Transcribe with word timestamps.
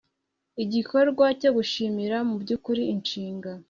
igikorwa 0.63 1.25
cyo 1.39 1.49
gushimira 1.57 2.17
mubyukuri 2.27 2.81
inshinga 2.93 3.51